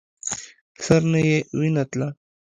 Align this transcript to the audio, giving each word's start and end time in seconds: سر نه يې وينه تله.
سر 0.85 1.01
نه 1.11 1.19
يې 1.29 1.37
وينه 1.57 1.83
تله. 1.91 2.07